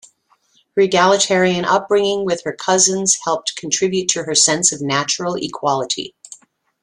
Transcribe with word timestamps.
Her 0.75 0.81
egalitarian 0.81 1.63
upbringing 1.63 2.25
with 2.25 2.41
her 2.43 2.53
cousins 2.55 3.19
helped 3.23 3.55
contribute 3.55 4.07
to 4.09 4.23
her 4.23 4.33
sense 4.33 4.71
of 4.71 4.81
natural 4.81 5.35
equality. 5.35 6.15